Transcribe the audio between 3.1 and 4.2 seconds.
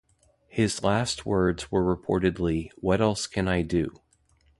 can I do?